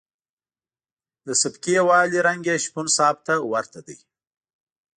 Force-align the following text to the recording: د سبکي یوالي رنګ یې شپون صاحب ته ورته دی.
د 1.25 1.27
سبکي 1.41 1.71
یوالي 1.79 2.19
رنګ 2.27 2.41
یې 2.49 2.55
شپون 2.65 2.87
صاحب 2.97 3.17
ته 3.27 3.33
ورته 3.51 3.79
دی. 3.87 3.97